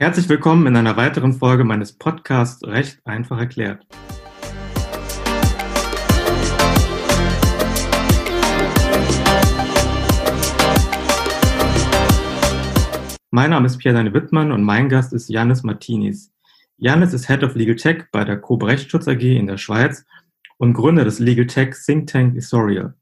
[0.00, 3.86] Herzlich willkommen in einer weiteren Folge meines Podcasts Recht einfach erklärt.
[13.30, 16.32] Mein Name ist Pierre Deine Wittmann und mein Gast ist Janis Martinis.
[16.76, 20.04] Janis ist Head of Legal Tech bei der Coop Rechtsschutz AG in der Schweiz
[20.56, 22.94] und Gründer des Legal Tech Think Tank Isorial.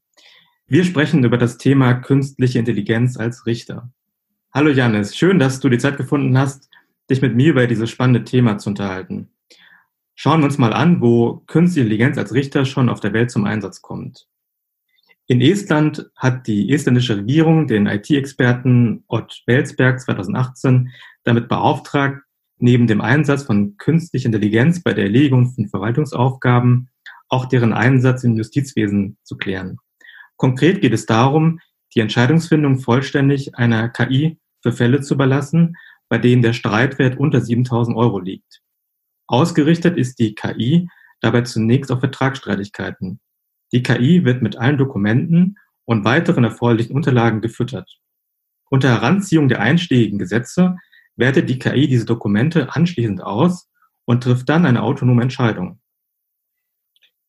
[0.67, 3.91] Wir sprechen über das Thema künstliche Intelligenz als Richter.
[4.53, 6.69] Hallo Janis, schön, dass du die Zeit gefunden hast,
[7.09, 9.29] dich mit mir über dieses spannende Thema zu unterhalten.
[10.15, 13.45] Schauen wir uns mal an, wo künstliche Intelligenz als Richter schon auf der Welt zum
[13.45, 14.27] Einsatz kommt.
[15.25, 20.91] In Estland hat die estländische Regierung den IT-Experten Ott Welsberg 2018
[21.23, 22.23] damit beauftragt,
[22.57, 26.89] neben dem Einsatz von künstlicher Intelligenz bei der Erledigung von Verwaltungsaufgaben
[27.29, 29.77] auch deren Einsatz im Justizwesen zu klären.
[30.35, 31.59] Konkret geht es darum,
[31.95, 35.75] die Entscheidungsfindung vollständig einer KI für Fälle zu überlassen,
[36.13, 38.61] bei denen der Streitwert unter 7000 Euro liegt.
[39.25, 40.87] Ausgerichtet ist die KI
[41.21, 43.19] dabei zunächst auf Vertragsstreitigkeiten.
[43.71, 47.89] Die KI wird mit allen Dokumenten und weiteren erforderlichen Unterlagen gefüttert.
[48.69, 50.77] Unter Heranziehung der einschlägigen Gesetze
[51.15, 53.67] wertet die KI diese Dokumente anschließend aus
[54.05, 55.81] und trifft dann eine autonome Entscheidung.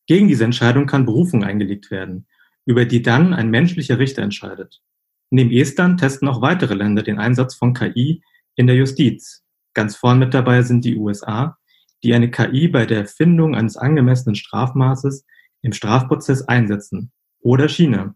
[0.06, 2.26] Gegen diese Entscheidung kann Berufung eingelegt werden,
[2.66, 4.82] über die dann ein menschlicher Richter entscheidet.
[5.30, 8.20] Neben Estland testen auch weitere Länder den Einsatz von KI
[8.56, 9.42] in der Justiz.
[9.74, 11.58] Ganz vorn mit dabei sind die USA,
[12.02, 15.24] die eine KI bei der Findung eines angemessenen Strafmaßes
[15.62, 17.12] im Strafprozess einsetzen.
[17.40, 18.14] Oder China,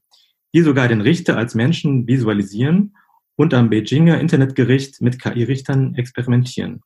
[0.55, 2.97] die sogar den Richter als Menschen visualisieren
[3.37, 6.83] und am Beijinger Internetgericht mit KI-Richtern experimentieren.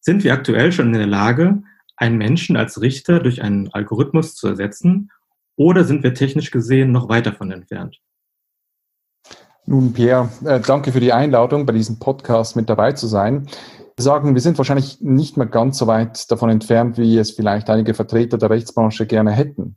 [0.00, 1.62] Sind wir aktuell schon in der Lage,
[1.96, 5.10] einen Menschen als Richter durch einen Algorithmus zu ersetzen,
[5.56, 8.00] oder sind wir technisch gesehen noch weit davon entfernt?
[9.64, 13.46] Nun, Pierre, äh, danke für die Einladung, bei diesem Podcast mit dabei zu sein.
[13.96, 17.70] Wir sagen, wir sind wahrscheinlich nicht mehr ganz so weit davon entfernt, wie es vielleicht
[17.70, 19.76] einige Vertreter der Rechtsbranche gerne hätten.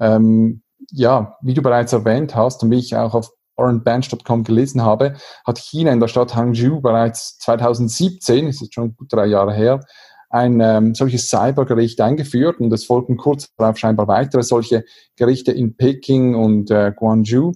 [0.00, 5.14] Ähm, ja, wie du bereits erwähnt hast und wie ich auch auf oranbench.com gelesen habe,
[5.46, 9.84] hat China in der Stadt Hangzhou bereits 2017, das ist schon gut drei Jahre her,
[10.30, 14.84] ein ähm, solches Cybergericht eingeführt und es folgten kurz darauf scheinbar weitere solche
[15.14, 17.52] Gerichte in Peking und äh, Guangzhou.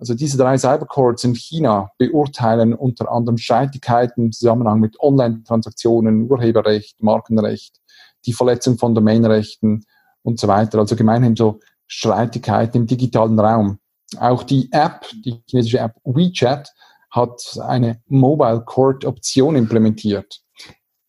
[0.00, 7.02] Also diese drei Cybercourts in China beurteilen unter anderem Streitigkeiten im Zusammenhang mit Online-Transaktionen, Urheberrecht,
[7.02, 7.76] Markenrecht,
[8.24, 9.84] die Verletzung von Domainrechten
[10.22, 10.78] und so weiter.
[10.78, 13.78] Also gemeinhin so Streitigkeiten im digitalen Raum.
[14.18, 16.72] Auch die App, die chinesische App WeChat,
[17.10, 20.40] hat eine Mobile Court Option implementiert.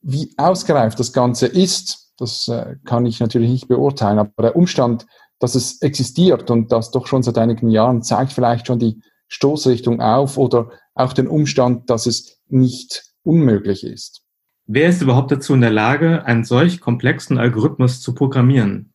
[0.01, 5.05] Wie ausgereift das Ganze ist, das äh, kann ich natürlich nicht beurteilen, aber der Umstand,
[5.41, 9.99] dass es existiert und das doch schon seit einigen Jahren, zeigt vielleicht schon die Stoßrichtung
[9.99, 14.21] auf oder auch den Umstand, dass es nicht unmöglich ist.
[14.67, 18.93] Wer ist überhaupt dazu in der Lage, einen solch komplexen Algorithmus zu programmieren?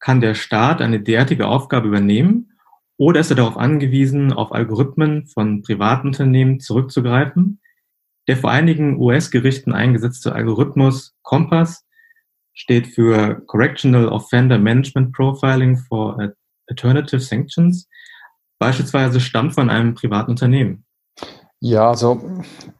[0.00, 2.52] Kann der Staat eine derartige Aufgabe übernehmen
[2.96, 7.60] oder ist er darauf angewiesen, auf Algorithmen von privaten Unternehmen zurückzugreifen?
[8.28, 11.84] Der vor einigen US-Gerichten eingesetzte Algorithmus Compass
[12.54, 16.32] steht für Correctional Offender Management Profiling for
[16.68, 17.88] Alternative Sanctions,
[18.58, 20.84] beispielsweise stammt von einem privaten Unternehmen.
[21.60, 22.20] Ja, also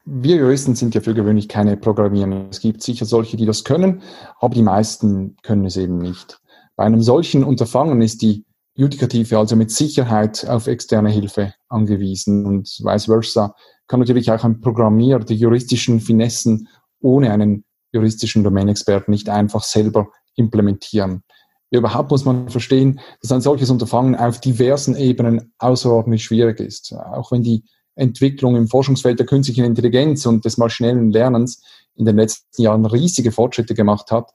[0.05, 2.49] wir Juristen sind ja für gewöhnlich keine Programmierer.
[2.51, 4.03] Es gibt sicher solche, die das können,
[4.41, 6.41] aber die meisten können es eben nicht.
[6.75, 8.45] Bei einem solchen Unterfangen ist die
[8.75, 13.55] Judikative also mit Sicherheit auf externe Hilfe angewiesen und vice versa
[13.87, 16.69] kann natürlich auch ein Programmierer die juristischen Finessen
[17.01, 21.23] ohne einen juristischen Domänexperten nicht einfach selber implementieren.
[21.71, 26.93] Überhaupt muss man verstehen, dass ein solches Unterfangen auf diversen Ebenen außerordentlich schwierig ist.
[26.93, 27.65] Auch wenn die
[27.95, 31.63] Entwicklung im Forschungsfeld der künstlichen Intelligenz und des maschinellen Lernens
[31.95, 34.33] in den letzten Jahren riesige Fortschritte gemacht hat,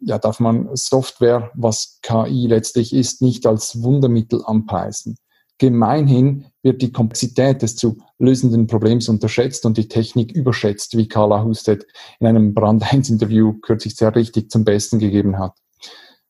[0.00, 5.16] ja, darf man Software, was KI letztlich ist, nicht als Wundermittel anpreisen.
[5.58, 11.42] Gemeinhin wird die Komplexität des zu lösenden Problems unterschätzt und die Technik überschätzt, wie Carla
[11.42, 11.86] Husted
[12.20, 15.54] in einem Brand 1 Interview kürzlich sehr richtig zum Besten gegeben hat.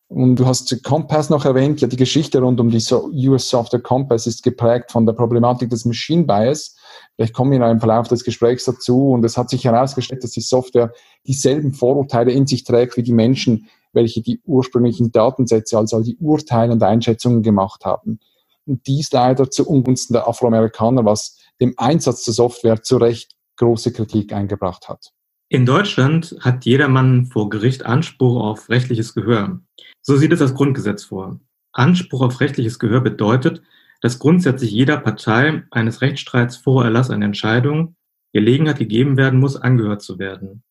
[0.08, 1.80] Und du hast Compass noch erwähnt.
[1.80, 5.84] Ja, die Geschichte rund um die US Software Compass ist geprägt von der Problematik des
[5.84, 6.76] Machine Bias.
[7.16, 9.10] Vielleicht kommen wir im Verlauf des Gesprächs dazu.
[9.10, 10.92] Und es hat sich herausgestellt, dass die Software
[11.26, 16.72] dieselben Vorurteile in sich trägt wie die Menschen, welche die ursprünglichen Datensätze, also die Urteile
[16.72, 18.20] und Einschätzungen gemacht haben.
[18.66, 23.92] Und dies leider zu Ungunsten der Afroamerikaner, was dem Einsatz der Software zu Recht große
[23.92, 25.12] Kritik eingebracht hat.
[25.48, 29.60] In Deutschland hat jedermann vor Gericht Anspruch auf rechtliches Gehör.
[30.02, 31.38] So sieht es das Grundgesetz vor.
[31.72, 33.62] Anspruch auf rechtliches Gehör bedeutet,
[34.00, 37.94] dass grundsätzlich jeder Partei eines Rechtsstreits vor Erlass einer Entscheidung
[38.32, 40.62] Gelegenheit gegeben werden muss, angehört zu werden.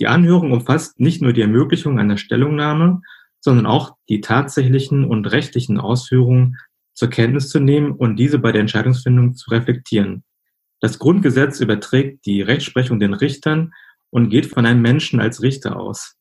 [0.00, 3.00] Die Anhörung umfasst nicht nur die Ermöglichung einer Stellungnahme,
[3.40, 6.58] sondern auch die tatsächlichen und rechtlichen Ausführungen
[6.94, 10.24] zur Kenntnis zu nehmen und diese bei der Entscheidungsfindung zu reflektieren.
[10.80, 13.72] Das Grundgesetz überträgt die Rechtsprechung den Richtern
[14.10, 16.16] und geht von einem Menschen als Richter aus.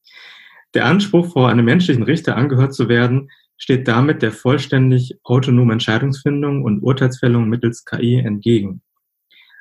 [0.74, 6.64] Der Anspruch, vor einem menschlichen Richter angehört zu werden, steht damit der vollständig autonomen Entscheidungsfindung
[6.64, 8.82] und Urteilsfällung mittels KI entgegen.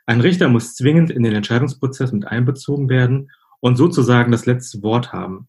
[0.07, 3.31] Ein Richter muss zwingend in den Entscheidungsprozess mit einbezogen werden
[3.61, 5.49] und sozusagen das letzte Wort haben.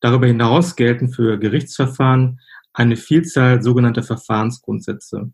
[0.00, 2.40] Darüber hinaus gelten für Gerichtsverfahren
[2.72, 5.32] eine Vielzahl sogenannter Verfahrensgrundsätze,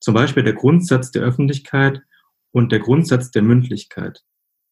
[0.00, 2.02] zum Beispiel der Grundsatz der Öffentlichkeit
[2.50, 4.22] und der Grundsatz der Mündlichkeit.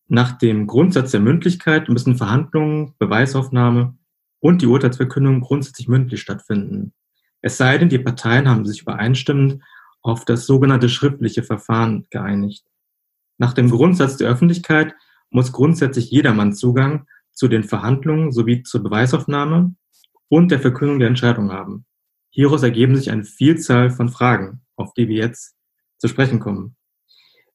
[0.08, 3.96] Nach dem Grundsatz der Mündlichkeit müssen Verhandlungen, Beweisaufnahme
[4.40, 6.92] und die Urteilsverkündung grundsätzlich mündlich stattfinden.
[7.42, 9.62] Es sei denn, die Parteien haben sich übereinstimmend
[10.02, 12.64] auf das sogenannte schriftliche Verfahren geeinigt.
[13.38, 14.94] Nach dem Grundsatz der Öffentlichkeit
[15.30, 19.74] muss grundsätzlich jedermann Zugang zu den Verhandlungen sowie zur Beweisaufnahme
[20.28, 21.84] und der Verkündung der Entscheidung haben.
[22.36, 25.56] Hieraus ergeben sich eine Vielzahl von Fragen, auf die wir jetzt
[25.96, 26.76] zu sprechen kommen.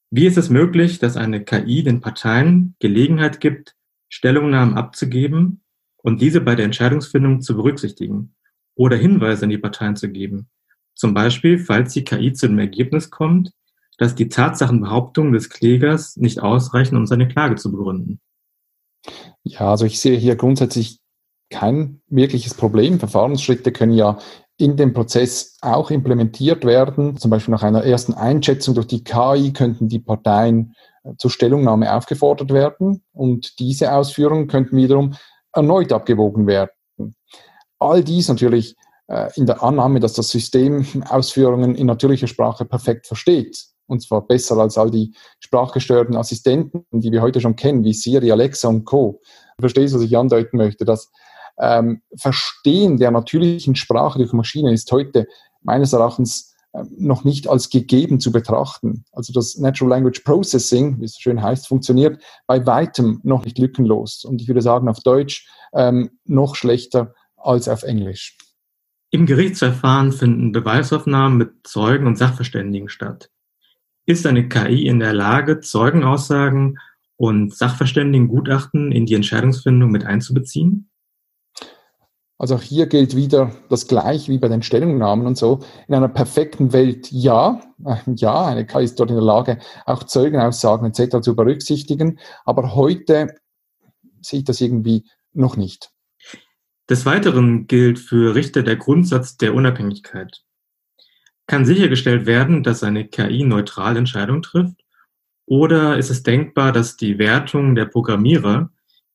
[0.10, 3.76] Wie ist es möglich, dass eine KI den Parteien Gelegenheit gibt,
[4.10, 5.62] Stellungnahmen abzugeben
[5.98, 8.34] und diese bei der Entscheidungsfindung zu berücksichtigen
[8.74, 10.50] oder Hinweise an die Parteien zu geben?
[10.96, 13.52] Zum Beispiel, falls die KI zu dem Ergebnis kommt,
[14.00, 18.20] dass die Tatsachenbehauptungen des Klägers nicht ausreichen, um seine Klage zu begründen.
[19.44, 21.02] Ja, also ich sehe hier grundsätzlich
[21.52, 22.98] kein wirkliches Problem.
[22.98, 24.18] Verfahrensschritte können ja
[24.58, 27.18] in dem Prozess auch implementiert werden.
[27.18, 31.94] Zum Beispiel nach einer ersten Einschätzung durch die KI könnten die Parteien äh, zur Stellungnahme
[31.94, 35.16] aufgefordert werden und diese Ausführungen könnten wiederum
[35.54, 36.72] erneut abgewogen werden.
[37.80, 38.76] All dies natürlich
[39.08, 44.26] äh, in der Annahme, dass das System Ausführungen in natürlicher Sprache perfekt versteht und zwar
[44.26, 48.86] besser als all die sprachgestörten Assistenten, die wir heute schon kennen, wie Siri, Alexa und
[48.86, 49.20] Co.
[49.58, 50.86] Du verstehst, was ich andeuten möchte.
[50.86, 51.12] Das
[51.62, 55.28] ähm, Verstehen der natürlichen Sprache durch Maschinen ist heute
[55.62, 59.06] meines Erachtens äh, noch nicht als gegeben zu betrachten.
[59.12, 64.26] Also das Natural Language Processing, wie es schön heißt, funktioniert bei weitem noch nicht lückenlos.
[64.26, 68.38] Und ich würde sagen, auf Deutsch ähm, noch schlechter als auf Englisch.
[69.12, 73.30] Im Gerichtsverfahren finden Beweisaufnahmen mit Zeugen und Sachverständigen statt.
[74.06, 76.80] Ist eine KI in der Lage, Zeugenaussagen
[77.18, 80.91] und Sachverständigengutachten in die Entscheidungsfindung mit einzubeziehen?
[82.42, 85.60] Also auch hier gilt wieder das Gleiche wie bei den Stellungnahmen und so.
[85.88, 90.06] In einer perfekten Welt ja, äh, ja, eine KI ist dort in der Lage, auch
[90.06, 91.22] Zeugenaussagen etc.
[91.22, 92.18] zu berücksichtigen.
[92.44, 93.36] Aber heute
[94.22, 95.92] sehe ich das irgendwie noch nicht.
[96.90, 100.42] Des Weiteren gilt für Richter der Grundsatz der Unabhängigkeit.
[101.46, 104.82] Kann sichergestellt werden, dass eine KI neutral Entscheidungen trifft?
[105.46, 108.72] Oder ist es denkbar, dass die Wertungen der Programmierer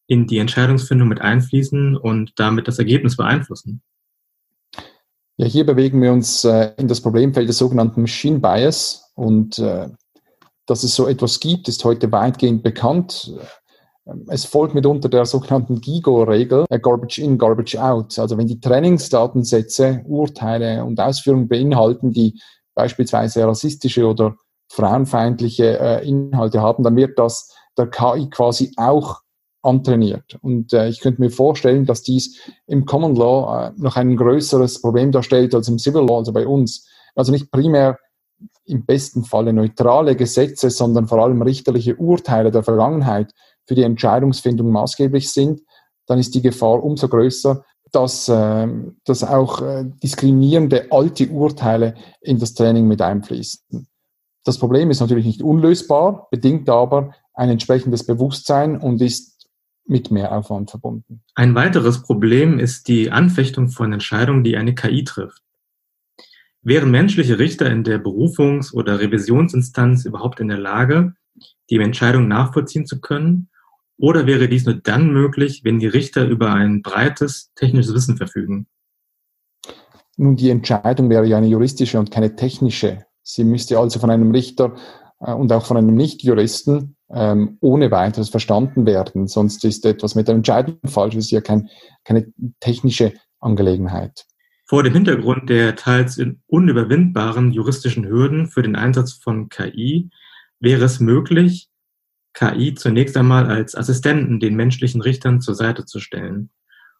[0.07, 3.83] in die Entscheidungsfindung mit einfließen und damit das Ergebnis beeinflussen?
[5.39, 9.89] Ja, hier bewegen wir uns äh, in das Problemfeld des sogenannten Machine Bias und äh,
[10.67, 13.33] dass es so etwas gibt, ist heute weitgehend bekannt.
[14.29, 18.19] Es folgt mitunter der sogenannten GIGO-Regel, äh, Garbage in, Garbage out.
[18.19, 22.41] Also wenn die Trainingsdatensätze Urteile und Ausführungen beinhalten, die
[22.75, 24.37] beispielsweise rassistische oder
[24.71, 29.21] frauenfeindliche äh, Inhalte haben, dann wird das der KI quasi auch
[29.67, 30.39] antrainiert.
[30.43, 34.81] Und äh, ich könnte mir vorstellen, dass dies im Common Law äh, noch ein größeres
[34.81, 36.89] Problem darstellt als im Civil Law, also bei uns.
[37.15, 37.99] Also nicht primär
[38.65, 43.33] im besten Falle neutrale Gesetze, sondern vor allem richterliche Urteile der Vergangenheit
[43.67, 45.63] für die Entscheidungsfindung maßgeblich sind,
[46.07, 48.69] dann ist die Gefahr umso größer, dass, äh,
[49.05, 53.87] dass auch äh, diskriminierende alte Urteile in das Training mit einfließen.
[54.45, 59.36] Das Problem ist natürlich nicht unlösbar, bedingt aber ein entsprechendes Bewusstsein und ist
[59.87, 61.23] mit Mehraufwand verbunden.
[61.35, 65.43] Ein weiteres Problem ist die Anfechtung von Entscheidungen, die eine KI trifft.
[66.63, 71.15] Wären menschliche Richter in der Berufungs- oder Revisionsinstanz überhaupt in der Lage,
[71.71, 73.49] die Entscheidung nachvollziehen zu können
[73.99, 78.67] oder wäre dies nur dann möglich, wenn die Richter über ein breites technisches Wissen verfügen?
[80.17, 83.07] Nun, die Entscheidung wäre ja eine juristische und keine technische.
[83.23, 84.77] Sie müsste also von einem Richter
[85.21, 89.27] äh, und auch von einem Nichtjuristen ähm, ohne weiteres verstanden werden.
[89.27, 91.15] Sonst ist etwas mit der Entscheidung falsch.
[91.15, 91.69] Es ist ja kein,
[92.05, 94.25] keine technische Angelegenheit.
[94.69, 100.11] Vor dem Hintergrund der teils unüberwindbaren juristischen Hürden für den Einsatz von KI
[100.59, 101.71] wäre es möglich,
[102.35, 106.51] KI zunächst einmal als Assistenten den menschlichen Richtern zur Seite zu stellen.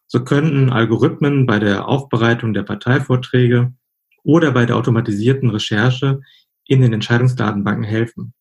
[0.07, 3.73] So könnten Algorithmen bei der Aufbereitung der Parteivorträge
[4.23, 6.21] oder bei der automatisierten Recherche
[6.65, 8.33] in den Entscheidungsdatenbanken helfen.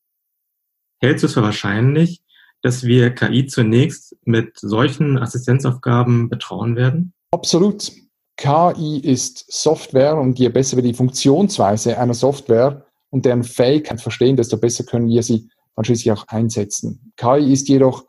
[0.99, 2.23] Hältst du es für wahrscheinlich,
[2.63, 7.13] dass wir KI zunächst mit solchen Assistenzaufgaben betrauen werden?
[7.31, 7.93] Absolut.
[8.37, 14.37] KI ist Software und je besser wir die Funktionsweise einer Software und deren Fähigkeit verstehen,
[14.37, 17.13] desto besser können wir sie dann schließlich auch einsetzen.
[17.17, 18.05] KI ist jedoch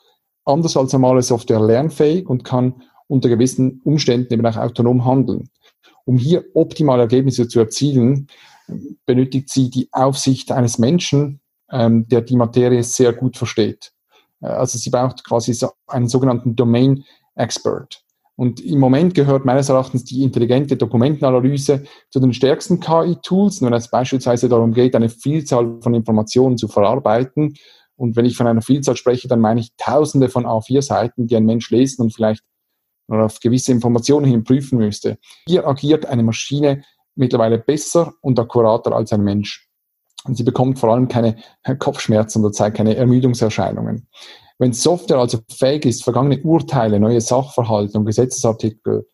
[0.46, 5.50] anders als normale Software lernfähig und kann unter gewissen Umständen eben auch autonom handeln.
[6.06, 8.28] Um hier optimale Ergebnisse zu erzielen,
[9.06, 11.40] benötigt sie die Aufsicht eines Menschen,
[11.72, 13.92] ähm, der die Materie sehr gut versteht.
[14.42, 17.04] Äh, also sie braucht quasi so einen sogenannten Domain
[17.36, 18.04] Expert.
[18.36, 23.90] Und im Moment gehört meines Erachtens die intelligente Dokumentenanalyse zu den stärksten KI-Tools, wenn es
[23.90, 27.56] beispielsweise darum geht, eine Vielzahl von Informationen zu verarbeiten.
[27.96, 31.46] Und wenn ich von einer Vielzahl spreche, dann meine ich Tausende von A4-Seiten, die ein
[31.46, 32.44] Mensch lesen und vielleicht
[33.08, 35.18] auf gewisse Informationen hin prüfen müsste.
[35.48, 36.84] Hier agiert eine Maschine
[37.16, 39.67] mittlerweile besser und akkurater als ein Mensch.
[40.28, 41.38] Und sie bekommt vor allem keine
[41.80, 44.08] Kopfschmerzen oder zeigt keine Ermüdungserscheinungen.
[44.60, 49.08] Wenn Software also fähig ist, vergangene Urteile, neue Sachverhalte und Gesetzesartikel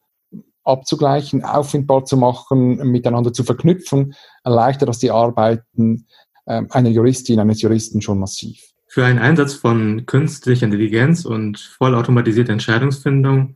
[0.64, 6.08] abzugleichen, auffindbar zu machen, miteinander zu verknüpfen, erleichtert das die Arbeiten
[6.46, 8.62] äh, einer Juristin, eines Juristen schon massiv.
[8.88, 13.56] Für einen Einsatz von künstlicher Intelligenz und vollautomatisierter Entscheidungsfindung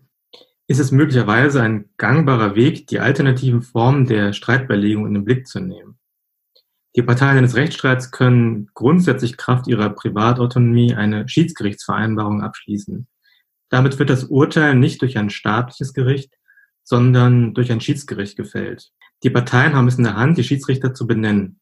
[0.68, 5.60] ist es möglicherweise ein gangbarer Weg, die alternativen Formen der Streitbeilegung in den Blick zu
[5.60, 5.97] nehmen.
[6.98, 13.08] Die Parteien eines Rechtsstreits können grundsätzlich Kraft ihrer Privatautonomie eine Schiedsgerichtsvereinbarung abschließen.
[13.70, 16.34] Damit wird das Urteil nicht durch ein staatliches Gericht,
[16.84, 18.90] sondern durch ein Schiedsgericht gefällt.
[19.22, 21.60] Die Parteien haben es in der Hand, die Schiedsrichter zu benennen.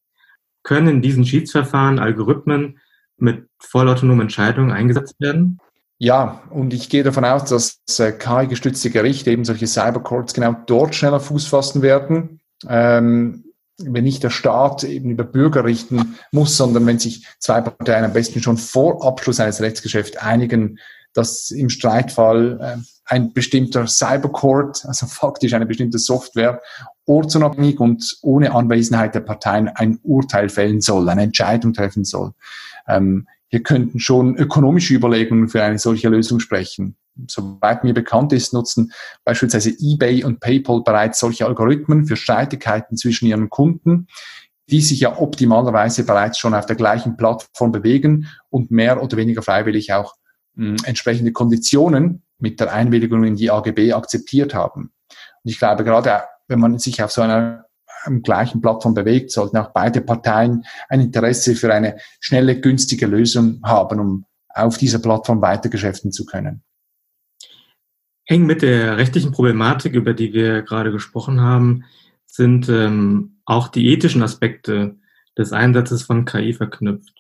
[0.64, 2.80] Können in diesen Schiedsverfahren Algorithmen
[3.18, 5.60] mit vollautonomen Entscheidungen eingesetzt werden?
[5.98, 10.96] Ja, und ich gehe davon aus, dass äh, KI-gestützte Gerichte, eben solche Cybercourts, genau dort
[10.96, 12.40] schneller Fuß fassen werden.
[12.68, 13.45] Ähm,
[13.78, 18.14] wenn nicht der Staat eben über Bürger richten muss, sondern wenn sich zwei Parteien am
[18.14, 20.80] besten schon vor Abschluss eines Rechtsgeschäfts einigen,
[21.14, 26.62] dass im Streitfall äh, ein bestimmter Cybercourt, also faktisch eine bestimmte Software,
[27.06, 32.34] ortsunabhängig und ohne Anwesenheit der Parteien ein Urteil fällen soll, eine Entscheidung treffen soll.
[32.88, 36.96] Ähm, hier könnten schon ökonomische Überlegungen für eine solche Lösung sprechen.
[37.30, 38.92] Soweit mir bekannt ist, nutzen
[39.24, 44.08] beispielsweise eBay und PayPal bereits solche Algorithmen für Streitigkeiten zwischen ihren Kunden,
[44.70, 49.42] die sich ja optimalerweise bereits schon auf der gleichen Plattform bewegen und mehr oder weniger
[49.42, 50.16] freiwillig auch
[50.56, 54.92] mh, hm, entsprechende Konditionen mit der Einwilligung in die AGB akzeptiert haben.
[55.44, 57.66] Und ich glaube, gerade wenn man sich auf so einer
[58.24, 64.00] gleichen Plattform bewegt, sollten auch beide Parteien ein Interesse für eine schnelle, günstige Lösung haben,
[64.00, 66.64] um auf dieser Plattform weitergeschäften zu können.
[68.28, 71.84] Eng mit der rechtlichen Problematik, über die wir gerade gesprochen haben,
[72.26, 74.96] sind ähm, auch die ethischen Aspekte
[75.38, 77.14] des Einsatzes von KI verknüpft.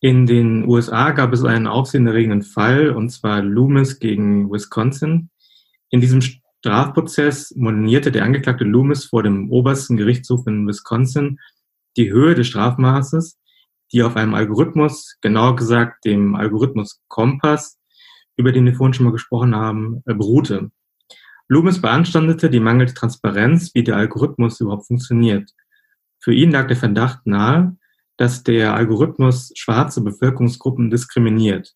[0.00, 5.30] In den USA gab es einen aufsehenerregenden Fall, und zwar Loomis gegen Wisconsin.
[5.88, 11.38] In diesem Strafprozess monierte der Angeklagte Loomis vor dem obersten Gerichtshof in Wisconsin
[11.96, 13.38] die Höhe des Strafmaßes,
[13.92, 17.78] die auf einem Algorithmus, genauer gesagt dem Algorithmus Kompass,
[18.36, 20.70] über den wir vorhin schon mal gesprochen haben, äh, beruhte.
[21.48, 25.50] Loomis beanstandete die mangelnde Transparenz, wie der Algorithmus überhaupt funktioniert.
[26.18, 27.76] Für ihn lag der Verdacht nahe,
[28.16, 31.74] dass der Algorithmus schwarze Bevölkerungsgruppen diskriminiert.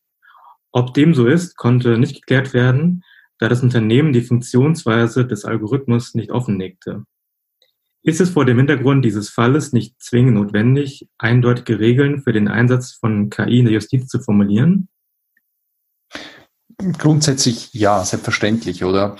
[0.72, 3.04] Ob dem so ist, konnte nicht geklärt werden,
[3.38, 7.04] da das Unternehmen die Funktionsweise des Algorithmus nicht offenlegte.
[8.02, 12.92] Ist es vor dem Hintergrund dieses Falles nicht zwingend notwendig, eindeutige Regeln für den Einsatz
[12.92, 14.88] von KI in der Justiz zu formulieren?
[16.98, 19.16] Grundsätzlich ja, selbstverständlich, oder?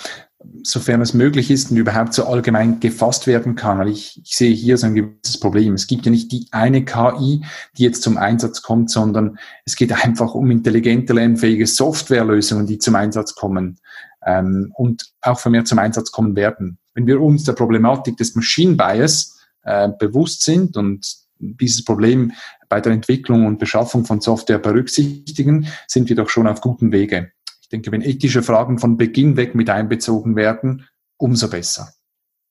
[0.62, 3.78] Sofern es möglich ist und überhaupt so allgemein gefasst werden kann.
[3.78, 5.74] Weil ich, ich sehe hier so ein gewisses Problem.
[5.74, 7.44] Es gibt ja nicht die eine KI,
[7.76, 12.94] die jetzt zum Einsatz kommt, sondern es geht einfach um intelligente, lernfähige Softwarelösungen, die zum
[12.94, 13.78] Einsatz kommen
[14.24, 16.78] ähm, und auch vermehrt zum Einsatz kommen werden.
[16.94, 21.06] Wenn wir uns der Problematik des Machine Bias äh, bewusst sind und
[21.40, 22.32] dieses Problem
[22.68, 27.32] bei der Entwicklung und Beschaffung von Software berücksichtigen, sind wir doch schon auf gutem Wege.
[27.72, 30.86] Denke, wenn ethische Fragen von Beginn weg mit einbezogen werden,
[31.16, 31.92] umso besser.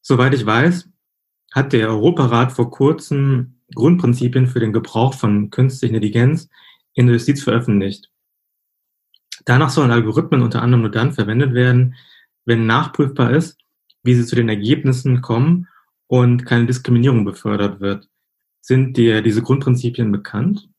[0.02, 0.90] Soweit ich weiß,
[1.52, 6.50] hat der Europarat vor kurzem Grundprinzipien für den Gebrauch von künstlicher Intelligenz
[6.94, 8.12] in der Justiz veröffentlicht.
[9.46, 11.96] Danach sollen Algorithmen unter anderem nur dann verwendet werden,
[12.46, 13.58] wenn nachprüfbar ist,
[14.04, 15.68] wie sie zu den Ergebnissen kommen
[16.08, 18.10] und keine Diskriminierung befördert wird.
[18.62, 20.70] Sind dir diese Grundprinzipien bekannt?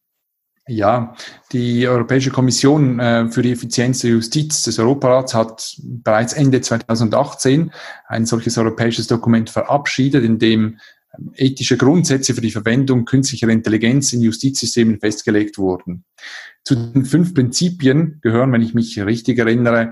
[0.71, 1.17] Ja,
[1.51, 7.73] die Europäische Kommission äh, für die Effizienz der Justiz des Europarats hat bereits Ende 2018
[8.07, 10.79] ein solches europäisches Dokument verabschiedet, in dem
[11.35, 16.05] ethische Grundsätze für die Verwendung künstlicher Intelligenz in Justizsystemen festgelegt wurden.
[16.63, 19.91] Zu den fünf Prinzipien gehören, wenn ich mich richtig erinnere,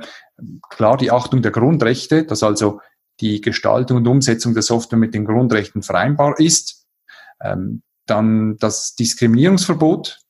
[0.70, 2.80] klar die Achtung der Grundrechte, dass also
[3.18, 6.86] die Gestaltung und Umsetzung der Software mit den Grundrechten vereinbar ist.
[7.42, 10.20] Ähm, dann das Diskriminierungsverbot,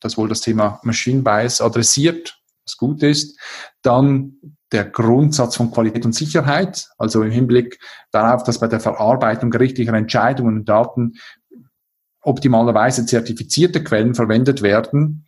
[0.00, 3.38] das wohl das Thema Machine Bias adressiert, was gut ist.
[3.82, 4.36] Dann
[4.72, 7.78] der Grundsatz von Qualität und Sicherheit, also im Hinblick
[8.10, 11.14] darauf, dass bei der Verarbeitung gerichtlicher Entscheidungen und Daten
[12.20, 15.26] optimalerweise zertifizierte Quellen verwendet werden.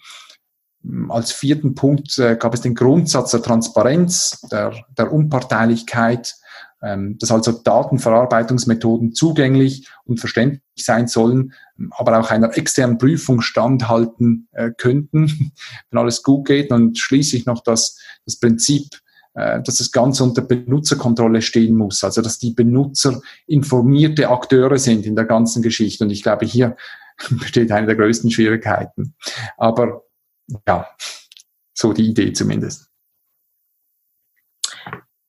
[1.08, 6.34] Als vierten Punkt äh, gab es den Grundsatz der Transparenz, der, der Unparteilichkeit,
[6.80, 11.52] dass also Datenverarbeitungsmethoden zugänglich und verständlich sein sollen,
[11.90, 15.52] aber auch einer externen Prüfung standhalten äh, könnten,
[15.90, 16.70] wenn alles gut geht.
[16.70, 19.00] Und schließlich noch das, das Prinzip,
[19.34, 25.04] äh, dass das Ganze unter Benutzerkontrolle stehen muss, also dass die Benutzer informierte Akteure sind
[25.06, 26.04] in der ganzen Geschichte.
[26.04, 26.76] Und ich glaube, hier
[27.30, 29.14] besteht eine der größten Schwierigkeiten.
[29.56, 30.02] Aber
[30.66, 30.86] ja,
[31.74, 32.87] so die Idee zumindest.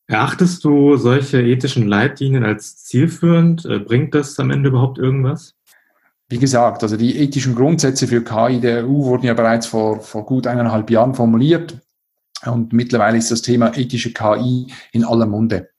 [0.09, 3.63] Erachtest du solche ethischen Leitlinien als zielführend?
[3.65, 5.53] Äh, bringt das am Ende überhaupt irgendwas?
[6.27, 10.25] Wie gesagt, also die ethischen Grundsätze für KI der EU wurden ja bereits vor, vor
[10.25, 11.77] gut eineinhalb Jahren formuliert.
[12.43, 15.69] Und mittlerweile ist das Thema ethische KI in aller Munde.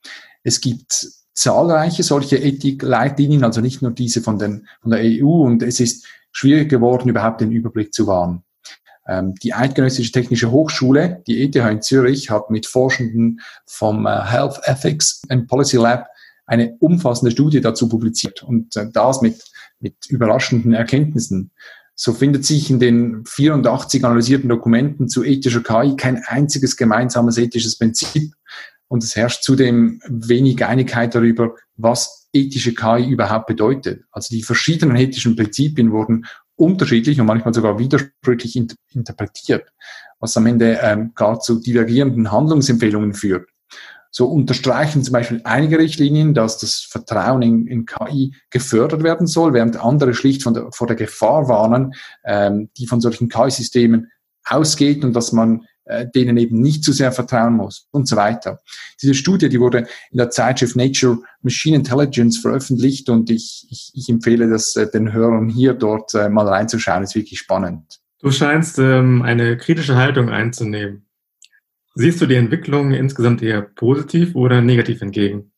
[0.43, 5.41] Es gibt zahlreiche solche Ethikleitlinien, also nicht nur diese von, den, von der EU.
[5.41, 8.43] Und es ist schwierig geworden, überhaupt den Überblick zu wahren.
[9.07, 14.59] Ähm, die Eidgenössische Technische Hochschule, die ETH in Zürich, hat mit Forschenden vom äh, Health
[14.65, 16.07] Ethics and Policy Lab
[16.45, 19.43] eine umfassende Studie dazu publiziert und äh, das mit,
[19.79, 21.51] mit überraschenden Erkenntnissen.
[21.95, 27.77] So findet sich in den 84 analysierten Dokumenten zu ethischer KI kein einziges gemeinsames ethisches
[27.77, 28.33] Prinzip.
[28.87, 34.03] Und es herrscht zudem wenig Einigkeit darüber, was ethische KI überhaupt bedeutet.
[34.11, 36.25] Also die verschiedenen ethischen Prinzipien wurden
[36.61, 38.55] unterschiedlich und manchmal sogar widersprüchlich
[38.93, 39.71] interpretiert,
[40.19, 43.49] was am Ende ähm, gar zu divergierenden Handlungsempfehlungen führt.
[44.11, 49.53] So unterstreichen zum Beispiel einige Richtlinien, dass das Vertrauen in, in KI gefördert werden soll,
[49.53, 51.93] während andere schlicht von der, vor der Gefahr warnen,
[52.25, 54.11] ähm, die von solchen KI-Systemen
[54.45, 58.59] ausgeht und dass man äh, denen eben nicht zu sehr vertrauen muss und so weiter.
[59.01, 64.09] Diese Studie, die wurde in der Zeitschrift Nature Machine Intelligence veröffentlicht und ich, ich, ich
[64.09, 67.99] empfehle das äh, den Hörern hier dort äh, mal reinzuschauen, ist wirklich spannend.
[68.19, 71.07] Du scheinst ähm, eine kritische Haltung einzunehmen.
[71.95, 75.51] Siehst du die Entwicklung insgesamt eher positiv oder negativ entgegen?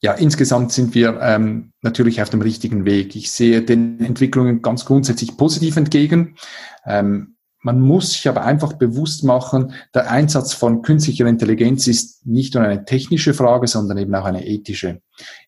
[0.00, 3.16] Ja, insgesamt sind wir ähm, natürlich auf dem richtigen Weg.
[3.16, 6.36] Ich sehe den Entwicklungen ganz grundsätzlich positiv entgegen.
[6.84, 7.33] Ähm,
[7.64, 12.62] man muss sich aber einfach bewusst machen, der Einsatz von künstlicher Intelligenz ist nicht nur
[12.62, 15.00] eine technische Frage, sondern eben auch eine ethische.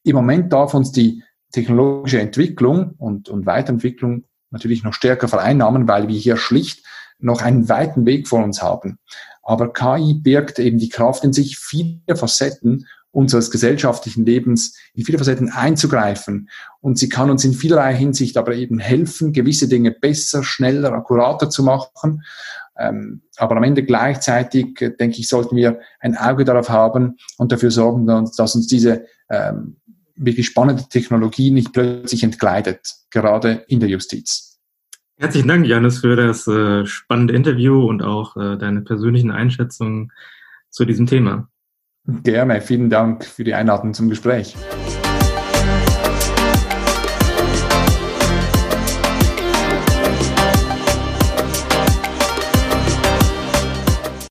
[0.03, 6.09] Im Moment darf uns die technologische Entwicklung und, und Weiterentwicklung natürlich noch stärker vereinnahmen, weil
[6.09, 6.87] wir hier schlicht
[7.19, 8.99] noch einen weiten Weg vor uns haben.
[9.43, 15.17] Aber KI birgt eben die Kraft in sich, viele Facetten unseres gesellschaftlichen Lebens in viele
[15.17, 16.51] Facetten einzugreifen.
[16.81, 21.49] Und sie kann uns in vielerlei Hinsicht aber eben helfen, gewisse Dinge besser, schneller, akkurater
[21.49, 22.23] zu machen.
[22.79, 27.53] Ähm, aber am Ende gleichzeitig, äh, denke ich, sollten wir ein Auge darauf haben und
[27.53, 29.77] dafür sorgen, dass uns diese ähm,
[30.15, 34.61] wirklich spannende Technologie nicht plötzlich entgleitet, gerade in der Justiz.
[35.17, 40.13] Herzlichen Dank, Janis, für das äh, spannende Interview und auch äh, deine persönlichen Einschätzungen
[40.69, 41.49] zu diesem Thema.
[42.07, 44.55] Gerne, vielen Dank für die Einladung zum Gespräch.